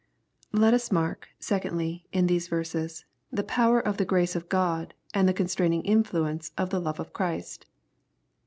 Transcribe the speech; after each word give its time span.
Let 0.51 0.73
us 0.73 0.91
mark, 0.91 1.27
secondly, 1.37 2.07
in 2.11 2.25
these 2.25 2.47
verses, 2.47 3.05
the 3.31 3.43
power 3.43 3.79
of 3.79 3.97
the 3.97 4.03
grace 4.03 4.35
of 4.35 4.49
God, 4.49 4.95
and 5.13 5.29
the 5.29 5.31
constraining 5.31 5.83
infltience 5.83 6.51
of 6.57 6.71
the 6.71 6.81
love 6.81 6.99
of 6.99 7.13
Christ. 7.13 7.67